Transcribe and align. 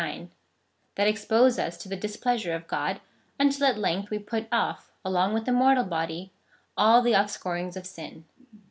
9) 0.01 0.31
that 0.95 1.05
expose 1.07 1.59
us 1.59 1.77
to 1.77 1.87
the 1.87 1.95
displeasure 1.95 2.55
of 2.55 2.67
God, 2.67 2.99
until 3.39 3.67
at 3.67 3.77
length 3.77 4.09
we 4.09 4.17
put 4.17 4.47
off, 4.51 4.89
along 5.05 5.31
with 5.31 5.45
the 5.45 5.51
mortal 5.51 5.83
body, 5.83 6.31
all 6.75 7.03
the 7.03 7.13
offscourings 7.13 7.77
of 7.77 7.85
sin. 7.85 8.25